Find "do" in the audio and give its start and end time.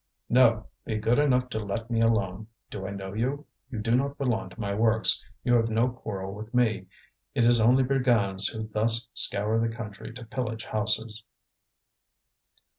2.71-2.87, 3.77-3.93